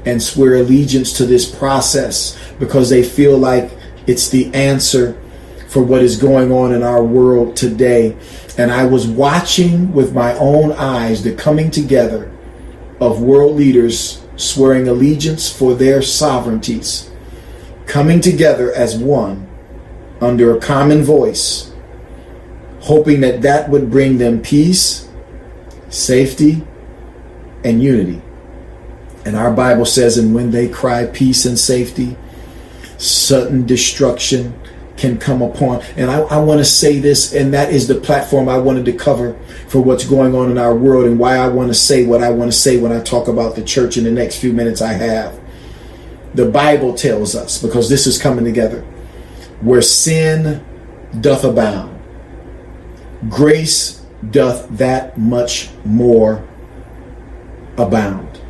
and 0.05 0.23
swear 0.23 0.57
allegiance 0.57 1.13
to 1.15 1.25
this 1.25 1.49
process 1.49 2.39
because 2.59 2.91
they 2.91 3.03
feel 3.03 3.39
like 3.39 3.71
it's 4.07 4.29
the 4.29 4.53
answer 4.55 5.19
for 5.69 5.83
what 5.83 6.03
is 6.03 6.17
going 6.17 6.53
on 6.53 6.75
in 6.75 6.83
our 6.83 7.03
world 7.03 7.57
today. 7.57 8.17
And 8.59 8.71
I 8.71 8.85
was 8.85 9.07
watching 9.07 9.93
with 9.93 10.13
my 10.13 10.37
own 10.37 10.73
eyes 10.73 11.23
the 11.23 11.35
coming 11.35 11.71
together 11.71 12.31
of 13.01 13.23
world 13.23 13.57
leaders 13.57 14.23
swearing 14.37 14.89
allegiance 14.89 15.51
for 15.51 15.75
their 15.75 16.03
sovereignties, 16.03 17.11
coming 17.87 18.21
together 18.21 18.73
as 18.75 18.97
one 18.97 19.49
under 20.23 20.57
a 20.57 20.61
common 20.61 21.03
voice, 21.03 21.73
hoping 22.81 23.21
that 23.21 23.43
that 23.43 23.69
would 23.69 23.91
bring 23.91 24.19
them 24.19 24.41
peace, 24.41 25.09
safety, 25.89 26.65
and 27.65 27.83
unity. 27.83 28.23
And 29.25 29.37
our 29.37 29.53
Bible 29.53 29.85
says, 29.85 30.19
and 30.19 30.35
when 30.35 30.51
they 30.51 30.69
cry 30.69 31.07
peace 31.07 31.45
and 31.45 31.59
safety, 31.59 32.17
sudden 32.99 33.67
destruction 33.67 34.59
can 34.97 35.19
come 35.19 35.43
upon. 35.43 35.83
And 35.97 36.11
I, 36.11 36.21
I 36.21 36.39
want 36.39 36.59
to 36.59 36.65
say 36.65 36.99
this, 36.99 37.33
and 37.35 37.53
that 37.55 37.73
is 37.73 37.89
the 37.89 37.95
platform 37.95 38.49
I 38.49 38.59
wanted 38.59 38.85
to 38.87 38.93
cover 38.93 39.37
for 39.69 39.81
what's 39.81 40.05
going 40.05 40.35
on 40.35 40.51
in 40.51 40.59
our 40.59 40.75
world 40.75 41.07
and 41.07 41.19
why 41.19 41.37
I 41.37 41.49
want 41.49 41.69
to 41.69 41.75
say 41.75 42.05
what 42.05 42.23
I 42.23 42.31
want 42.31 42.53
to 42.53 42.57
say 42.57 42.79
when 42.79 42.93
I 42.93 43.01
talk 43.01 43.29
about 43.29 43.57
the 43.57 43.65
church 43.65 43.97
in 43.97 44.05
the 44.05 44.11
next 44.11 44.39
few 44.39 44.53
minutes 44.53 44.81
I 44.81 44.93
have. 44.93 45.41
The 46.35 46.47
Bible 46.47 46.95
tells 46.95 47.35
us, 47.35 47.61
because 47.61 47.89
this 47.89 48.07
is 48.07 48.21
coming 48.21 48.45
together, 48.45 48.85
where 49.63 49.83
sin 49.83 50.65
doth 51.21 51.45
abound, 51.45 52.01
grace 53.29 54.05
doth 54.31 54.69
that 54.71 55.17
much 55.17 55.71
more 55.85 56.47
abound. 57.79 58.41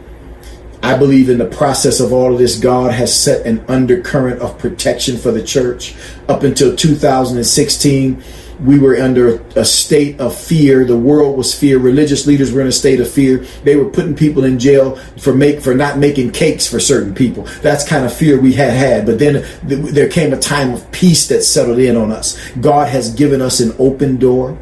I 0.83 0.97
believe 0.97 1.29
in 1.29 1.39
the 1.39 1.47
process 1.47 2.01
of 2.01 2.13
all 2.13 2.33
of 2.33 2.39
this, 2.39 2.59
God 2.59 2.93
has 2.93 3.15
set 3.19 3.47
an 3.47 3.65
undercurrent 3.69 4.41
of 4.41 4.59
protection 4.59 5.17
for 5.17 5.31
the 5.31 5.43
church. 5.43 5.95
Up 6.29 6.43
until 6.43 6.75
2016, 6.75 8.23
we 8.63 8.79
were 8.79 8.97
under 8.97 9.43
a 9.57 9.65
state 9.65 10.21
of 10.21 10.37
fear. 10.37 10.85
The 10.85 10.97
world 10.97 11.37
was 11.37 11.55
fear. 11.55 11.79
Religious 11.79 12.27
leaders 12.27 12.53
were 12.53 12.61
in 12.61 12.69
a 12.69 12.73
state 12.73 13.01
of 13.01 13.11
fear. 13.11 13.39
They 13.65 13.77
were 13.77 13.89
putting 13.89 14.15
people 14.15 14.45
in 14.45 14.59
jail 14.59 14.97
for 15.19 15.35
make 15.35 15.61
for 15.61 15.75
not 15.75 15.99
making 15.99 16.31
cakes 16.31 16.67
for 16.67 16.79
certain 16.79 17.15
people. 17.15 17.45
That's 17.63 17.87
kind 17.87 18.05
of 18.05 18.13
fear 18.13 18.41
we 18.41 18.53
had 18.53 18.73
had. 18.73 19.07
But 19.07 19.19
then 19.19 19.45
th- 19.69 19.93
there 19.93 20.09
came 20.09 20.33
a 20.33 20.39
time 20.39 20.73
of 20.73 20.91
peace 20.93 21.29
that 21.29 21.43
settled 21.43 21.79
in 21.79 21.97
on 21.97 22.13
us. 22.13 22.39
God 22.61 22.89
has 22.89 23.13
given 23.15 23.41
us 23.41 23.61
an 23.61 23.75
open 23.79 24.17
door. 24.17 24.59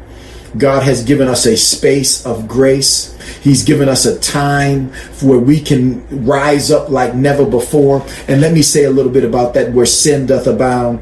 God 0.57 0.83
has 0.83 1.03
given 1.03 1.27
us 1.27 1.45
a 1.45 1.55
space 1.55 2.25
of 2.25 2.47
grace. 2.47 3.17
He's 3.41 3.63
given 3.63 3.87
us 3.87 4.05
a 4.05 4.19
time 4.19 4.89
where 5.21 5.39
we 5.39 5.61
can 5.61 6.25
rise 6.25 6.71
up 6.71 6.89
like 6.89 7.15
never 7.15 7.45
before. 7.45 8.05
And 8.27 8.41
let 8.41 8.53
me 8.53 8.61
say 8.61 8.83
a 8.83 8.89
little 8.89 9.11
bit 9.11 9.23
about 9.23 9.53
that 9.53 9.71
where 9.71 9.85
sin 9.85 10.25
doth 10.25 10.47
abound 10.47 11.01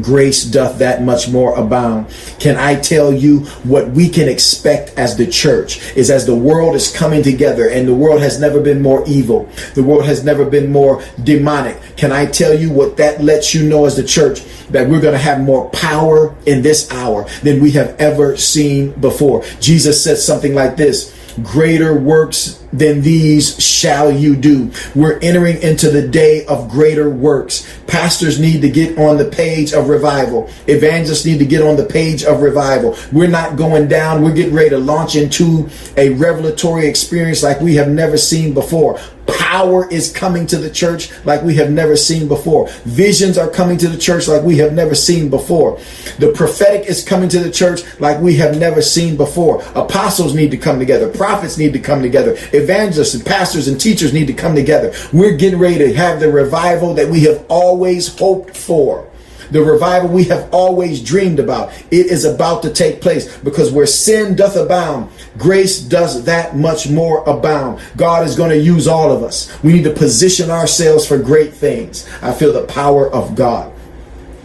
grace 0.00 0.44
doth 0.44 0.78
that 0.78 1.02
much 1.02 1.28
more 1.28 1.56
abound. 1.58 2.06
Can 2.38 2.56
I 2.56 2.78
tell 2.80 3.12
you 3.12 3.40
what 3.64 3.90
we 3.90 4.08
can 4.08 4.28
expect 4.28 4.90
as 4.98 5.16
the 5.16 5.26
church 5.26 5.80
is 5.96 6.10
as 6.10 6.26
the 6.26 6.34
world 6.34 6.74
is 6.74 6.94
coming 6.94 7.22
together 7.22 7.68
and 7.68 7.86
the 7.86 7.94
world 7.94 8.20
has 8.20 8.40
never 8.40 8.60
been 8.60 8.82
more 8.82 9.04
evil. 9.06 9.48
The 9.74 9.82
world 9.82 10.04
has 10.04 10.24
never 10.24 10.44
been 10.44 10.70
more 10.70 11.02
demonic. 11.22 11.78
Can 11.96 12.12
I 12.12 12.26
tell 12.26 12.54
you 12.54 12.70
what 12.70 12.96
that 12.96 13.22
lets 13.22 13.54
you 13.54 13.68
know 13.68 13.86
as 13.86 13.96
the 13.96 14.04
church? 14.04 14.42
That 14.68 14.88
we're 14.88 15.00
going 15.00 15.14
to 15.14 15.18
have 15.18 15.40
more 15.40 15.70
power 15.70 16.34
in 16.44 16.62
this 16.62 16.90
hour 16.92 17.26
than 17.42 17.60
we 17.60 17.70
have 17.72 17.96
ever 17.98 18.36
seen 18.36 18.92
before. 18.92 19.44
Jesus 19.60 20.02
said 20.02 20.18
something 20.18 20.54
like 20.54 20.76
this 20.76 21.14
greater 21.42 21.98
works 21.98 22.57
than 22.72 23.02
these 23.02 23.60
shall 23.62 24.10
you 24.10 24.36
do. 24.36 24.70
We're 24.94 25.18
entering 25.20 25.60
into 25.62 25.90
the 25.90 26.06
day 26.06 26.44
of 26.46 26.68
greater 26.68 27.10
works. 27.10 27.66
Pastors 27.86 28.38
need 28.38 28.60
to 28.62 28.70
get 28.70 28.98
on 28.98 29.16
the 29.16 29.24
page 29.24 29.72
of 29.72 29.88
revival. 29.88 30.50
Evangelists 30.66 31.24
need 31.24 31.38
to 31.38 31.46
get 31.46 31.62
on 31.62 31.76
the 31.76 31.86
page 31.86 32.24
of 32.24 32.42
revival. 32.42 32.96
We're 33.12 33.28
not 33.28 33.56
going 33.56 33.88
down. 33.88 34.22
We're 34.22 34.34
getting 34.34 34.54
ready 34.54 34.70
to 34.70 34.78
launch 34.78 35.16
into 35.16 35.68
a 35.96 36.10
revelatory 36.10 36.86
experience 36.86 37.42
like 37.42 37.60
we 37.60 37.74
have 37.76 37.88
never 37.88 38.16
seen 38.16 38.54
before. 38.54 38.98
Power 39.28 39.90
is 39.90 40.10
coming 40.10 40.46
to 40.46 40.56
the 40.56 40.70
church 40.70 41.10
like 41.26 41.42
we 41.42 41.54
have 41.56 41.70
never 41.70 41.96
seen 41.96 42.28
before. 42.28 42.68
Visions 42.84 43.36
are 43.36 43.48
coming 43.48 43.76
to 43.76 43.86
the 43.86 43.98
church 43.98 44.26
like 44.26 44.42
we 44.42 44.56
have 44.56 44.72
never 44.72 44.94
seen 44.94 45.28
before. 45.28 45.78
The 46.18 46.32
prophetic 46.34 46.88
is 46.88 47.04
coming 47.04 47.28
to 47.30 47.38
the 47.38 47.50
church 47.50 47.82
like 48.00 48.20
we 48.20 48.36
have 48.36 48.58
never 48.58 48.80
seen 48.80 49.18
before. 49.18 49.62
Apostles 49.74 50.34
need 50.34 50.50
to 50.52 50.56
come 50.56 50.78
together. 50.78 51.08
Prophets 51.10 51.58
need 51.58 51.74
to 51.74 51.78
come 51.78 52.00
together. 52.00 52.36
Evangelists 52.58 53.14
and 53.14 53.24
pastors 53.24 53.68
and 53.68 53.80
teachers 53.80 54.12
need 54.12 54.26
to 54.26 54.32
come 54.32 54.54
together. 54.54 54.92
We're 55.12 55.36
getting 55.36 55.58
ready 55.58 55.78
to 55.78 55.94
have 55.94 56.20
the 56.20 56.30
revival 56.30 56.94
that 56.94 57.08
we 57.08 57.20
have 57.20 57.44
always 57.48 58.16
hoped 58.18 58.56
for 58.56 59.08
the 59.50 59.62
revival 59.62 60.08
we 60.08 60.24
have 60.24 60.52
always 60.52 61.02
dreamed 61.02 61.38
about. 61.38 61.72
It 61.90 62.06
is 62.06 62.24
about 62.24 62.62
to 62.62 62.72
take 62.72 63.00
place 63.00 63.36
because 63.38 63.72
where 63.72 63.86
sin 63.86 64.36
doth 64.36 64.56
abound, 64.56 65.10
grace 65.36 65.80
does 65.80 66.24
that 66.24 66.56
much 66.56 66.88
more 66.88 67.24
abound. 67.28 67.80
God 67.96 68.26
is 68.26 68.36
going 68.36 68.50
to 68.50 68.58
use 68.58 68.86
all 68.86 69.10
of 69.10 69.22
us. 69.22 69.50
We 69.62 69.72
need 69.72 69.84
to 69.84 69.92
position 69.92 70.50
ourselves 70.50 71.06
for 71.06 71.18
great 71.18 71.54
things. 71.54 72.08
I 72.22 72.32
feel 72.32 72.52
the 72.52 72.66
power 72.66 73.10
of 73.10 73.34
God. 73.34 73.72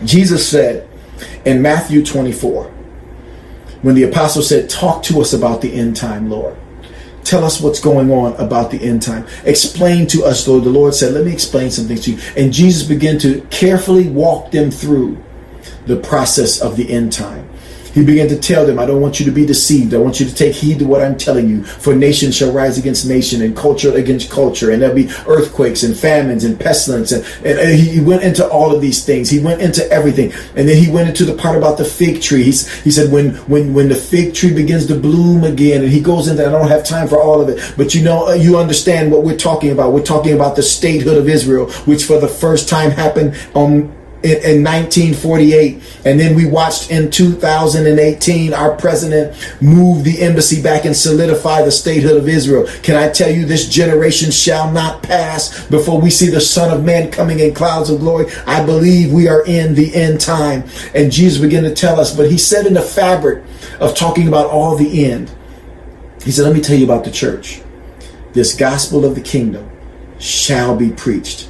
Jesus 0.06 0.48
said 0.48 0.88
in 1.46 1.62
Matthew 1.62 2.06
24, 2.06 2.72
when 3.82 3.96
the 3.96 4.04
apostle 4.04 4.42
said, 4.42 4.70
Talk 4.70 5.04
to 5.04 5.20
us 5.22 5.34
about 5.34 5.62
the 5.62 5.74
end 5.74 5.96
time, 5.96 6.30
Lord. 6.30 6.58
Tell 7.24 7.44
us 7.44 7.62
what's 7.62 7.80
going 7.80 8.12
on 8.12 8.34
about 8.34 8.72
the 8.72 8.82
end 8.82 9.02
time. 9.02 9.26
Explain 9.46 10.08
to 10.08 10.24
us, 10.26 10.48
Lord. 10.48 10.64
The 10.64 10.70
Lord 10.70 10.94
said, 10.94 11.14
Let 11.14 11.26
me 11.26 11.32
explain 11.32 11.72
something 11.72 11.98
to 11.98 12.12
you. 12.14 12.20
And 12.36 12.54
Jesus 12.54 12.88
began 12.88 13.18
to 13.20 13.42
carefully 13.50 14.10
walk 14.10 14.52
them 14.52 14.72
through 14.72 15.22
the 15.86 15.98
process 15.98 16.62
of 16.62 16.76
the 16.76 16.92
end 16.92 17.14
time. 17.14 17.50
He 17.94 18.04
began 18.04 18.28
to 18.30 18.38
tell 18.38 18.66
them, 18.66 18.80
I 18.80 18.86
don't 18.86 19.02
want 19.02 19.20
you 19.20 19.26
to 19.26 19.32
be 19.32 19.46
deceived. 19.46 19.94
I 19.94 19.98
want 19.98 20.20
you 20.20 20.26
to 20.26 20.34
take 20.34 20.56
heed 20.56 20.80
to 20.80 20.86
what 20.86 21.02
I'm 21.02 21.18
telling 21.18 21.48
you. 21.48 21.64
For 21.64 21.96
nation 21.96 22.32
shall 22.32 22.52
rise 22.52 22.78
against 22.78 23.08
nation 23.08 23.42
and 23.42 23.56
culture 23.56 23.94
against 23.96 24.32
culture. 24.32 24.72
And 24.72 24.82
there'll 24.82 24.96
be 24.96 25.10
earthquakes 25.28 25.84
and 25.84 25.96
famines 25.96 26.44
and 26.44 26.60
pestilence. 26.60 27.12
And, 27.12 27.24
and, 27.46 27.60
and 27.60 27.80
he 27.80 28.02
went 28.02 28.24
into 28.24 28.48
all 28.48 28.76
of 28.76 28.82
these 28.82 29.06
things. 29.06 29.30
He 29.30 29.40
went 29.40 29.62
into 29.62 29.88
everything. 29.92 30.34
And 30.56 30.68
then 30.68 30.82
he 30.82 30.92
went 30.92 31.10
into 31.10 31.24
the 31.26 31.36
part 31.36 31.58
about 31.58 31.78
the 31.78 31.86
fig 31.86 32.22
tree. 32.22 32.44
He's, 32.44 32.72
he 32.84 32.92
said, 32.92 33.12
when, 33.12 33.36
when, 33.48 33.74
when 33.74 33.90
the 33.90 33.96
fig 33.96 34.34
tree 34.34 34.54
begins 34.54 34.88
to 34.88 35.00
bloom 35.00 35.44
again, 35.44 35.84
and 35.84 35.92
he 35.92 36.02
goes 36.02 36.28
into, 36.28 36.46
I 36.46 36.50
don't 36.50 36.68
have 36.68 36.84
time 36.84 37.08
for 37.08 37.22
all 37.22 37.42
of 37.42 37.50
it, 37.50 37.74
but 37.78 37.94
you 37.94 38.04
know, 38.04 38.34
you 38.34 38.58
understand 38.58 39.12
what 39.12 39.24
we're 39.24 39.38
talking 39.38 39.72
about. 39.72 39.94
We're 39.94 40.04
talking 40.04 40.34
about 40.34 40.56
the 40.56 40.64
statehood 40.64 41.18
of 41.18 41.30
Israel, 41.30 41.70
which 41.86 42.06
for 42.06 42.20
the 42.20 42.28
first 42.28 42.68
time 42.68 42.92
happened 42.92 43.36
on 43.54 43.94
in, 44.24 44.38
in 44.44 44.64
1948. 44.64 46.02
And 46.06 46.20
then 46.20 46.36
we 46.36 46.46
watched 46.46 46.90
in 46.90 47.12
2018 47.12 48.54
our 48.54 48.76
president 48.76 49.36
move 49.62 50.04
the 50.04 50.22
embassy 50.22 50.62
back 50.62 50.86
and 50.86 50.96
solidify 50.96 51.64
the 51.64 51.72
statehood 51.72 52.18
of 52.18 52.30
Israel. 52.30 52.66
Can 52.82 52.96
I 52.96 53.10
tell 53.10 53.30
you, 53.30 53.46
this 53.46 53.68
generation 53.68 54.32
shall 54.32 54.72
not 54.72 55.04
pass 55.04 55.66
before 55.68 56.00
we 56.00 56.10
see 56.10 56.30
the 56.30 56.42
Son 56.42 56.76
of 56.76 56.84
Man 56.84 57.12
coming 57.12 57.40
in 57.40 57.54
clouds 57.54 57.90
of 57.90 58.00
glory? 58.00 58.32
I 58.48 58.66
believe 58.66 59.12
we 59.12 59.28
are 59.28 59.46
in 59.46 59.76
the 59.76 59.94
end 59.94 60.22
time. 60.22 60.64
And 60.96 61.12
Jesus 61.12 61.42
began 61.42 61.64
to 61.64 61.74
tell 61.74 62.00
us, 62.00 62.16
but 62.16 62.32
he 62.32 62.38
said 62.38 62.66
in 62.66 62.74
the 62.74 62.82
fabric 62.82 63.44
of 63.80 63.96
talking 63.96 64.28
about 64.28 64.48
all 64.48 64.78
the 64.78 65.06
end, 65.06 65.34
he 66.24 66.32
said, 66.32 66.44
Let 66.44 66.56
me 66.56 66.62
tell 66.62 66.78
you 66.78 66.86
about 66.86 67.04
the 67.04 67.12
church. 67.12 67.62
This 68.32 68.56
gospel 68.56 69.06
of 69.06 69.16
the 69.16 69.22
kingdom 69.22 69.70
shall 70.18 70.76
be 70.76 70.90
preached 70.90 71.50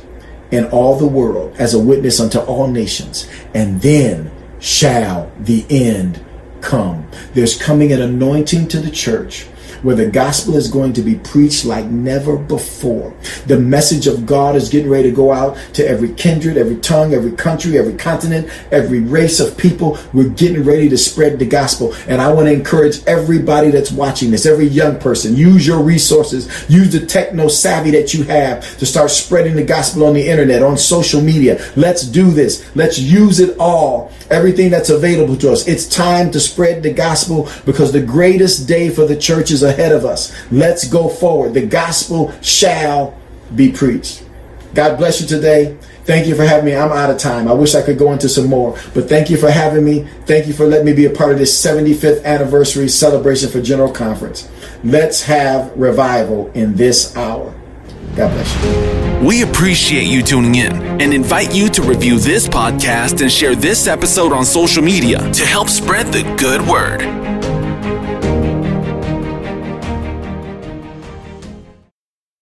in 0.53 0.65
all 0.65 0.95
the 0.97 1.07
world 1.07 1.55
as 1.57 1.73
a 1.73 1.79
witness 1.79 2.19
unto 2.19 2.39
all 2.39 2.67
nations, 2.67 3.27
and 3.53 3.81
then 3.81 4.31
shall 4.59 5.31
the 5.39 5.65
end 5.69 6.23
come. 6.61 7.07
There's 7.33 7.61
coming 7.61 7.91
an 7.91 8.01
anointing 8.01 8.67
to 8.69 8.79
the 8.79 8.91
church 8.91 9.47
where 9.83 9.95
the 9.95 10.09
gospel 10.09 10.55
is 10.55 10.69
going 10.69 10.93
to 10.93 11.01
be 11.01 11.15
preached 11.15 11.65
like 11.65 11.85
never 11.85 12.37
before. 12.37 13.13
The 13.45 13.59
message 13.59 14.07
of 14.07 14.25
God 14.25 14.55
is 14.55 14.69
getting 14.69 14.89
ready 14.89 15.09
to 15.09 15.15
go 15.15 15.31
out 15.31 15.57
to 15.73 15.87
every 15.87 16.13
kindred, 16.13 16.57
every 16.57 16.77
tongue, 16.77 17.13
every 17.13 17.33
country, 17.33 17.77
every 17.77 17.93
continent, 17.93 18.49
every 18.71 18.99
race 18.99 19.39
of 19.39 19.57
people. 19.57 19.97
We're 20.13 20.29
getting 20.29 20.63
ready 20.63 20.89
to 20.89 20.97
spread 20.97 21.39
the 21.39 21.45
gospel. 21.45 21.93
And 22.07 22.21
I 22.21 22.33
want 22.33 22.47
to 22.47 22.53
encourage 22.53 23.05
everybody 23.05 23.69
that's 23.69 23.91
watching 23.91 24.31
this, 24.31 24.45
every 24.45 24.67
young 24.67 24.99
person, 24.99 25.35
use 25.35 25.67
your 25.67 25.81
resources, 25.81 26.47
use 26.69 26.91
the 26.91 27.05
techno 27.05 27.47
savvy 27.47 27.91
that 27.91 28.13
you 28.13 28.23
have 28.23 28.77
to 28.77 28.85
start 28.85 29.11
spreading 29.11 29.55
the 29.55 29.63
gospel 29.63 30.05
on 30.05 30.13
the 30.13 30.27
internet, 30.27 30.63
on 30.63 30.77
social 30.77 31.21
media. 31.21 31.63
Let's 31.75 32.03
do 32.03 32.31
this. 32.31 32.75
Let's 32.75 32.97
use 32.97 33.39
it 33.39 33.57
all. 33.59 34.11
Everything 34.33 34.71
that's 34.71 34.89
available 34.89 35.37
to 35.37 35.51
us. 35.51 35.67
It's 35.67 35.87
time 35.87 36.31
to 36.31 36.39
spread 36.39 36.81
the 36.81 36.91
gospel 36.91 37.47
because 37.65 37.91
the 37.91 38.01
greatest 38.01 38.67
day 38.67 38.89
for 38.89 39.05
the 39.05 39.15
church 39.15 39.51
is 39.51 39.61
ahead 39.61 39.91
of 39.91 40.05
us. 40.05 40.35
Let's 40.51 40.87
go 40.87 41.07
forward. 41.07 41.53
The 41.53 41.67
gospel 41.67 42.33
shall 42.41 43.15
be 43.55 43.71
preached. 43.71 44.25
God 44.73 44.97
bless 44.97 45.21
you 45.21 45.27
today. 45.27 45.77
Thank 46.05 46.27
you 46.27 46.35
for 46.35 46.43
having 46.43 46.65
me. 46.65 46.75
I'm 46.75 46.91
out 46.91 47.11
of 47.11 47.19
time. 47.19 47.47
I 47.47 47.53
wish 47.53 47.75
I 47.75 47.83
could 47.83 47.99
go 47.99 48.11
into 48.11 48.27
some 48.27 48.47
more, 48.47 48.77
but 48.95 49.07
thank 49.07 49.29
you 49.29 49.37
for 49.37 49.51
having 49.51 49.85
me. 49.85 50.07
Thank 50.25 50.47
you 50.47 50.53
for 50.53 50.65
letting 50.65 50.87
me 50.87 50.93
be 50.93 51.05
a 51.05 51.11
part 51.11 51.31
of 51.31 51.37
this 51.37 51.63
75th 51.63 52.25
anniversary 52.25 52.89
celebration 52.89 53.49
for 53.49 53.61
General 53.61 53.91
Conference. 53.91 54.49
Let's 54.83 55.21
have 55.23 55.71
revival 55.77 56.51
in 56.55 56.75
this 56.75 57.15
hour. 57.15 57.53
God 58.15 58.31
bless 58.31 58.63
you. 58.63 59.27
We 59.27 59.41
appreciate 59.43 60.07
you 60.07 60.21
tuning 60.21 60.55
in 60.55 60.73
and 61.01 61.13
invite 61.13 61.55
you 61.55 61.69
to 61.69 61.81
review 61.81 62.19
this 62.19 62.47
podcast 62.47 63.21
and 63.21 63.31
share 63.31 63.55
this 63.55 63.87
episode 63.87 64.33
on 64.33 64.45
social 64.45 64.83
media 64.83 65.17
to 65.31 65.45
help 65.45 65.69
spread 65.69 66.07
the 66.07 66.23
good 66.37 66.61
word. 66.61 67.01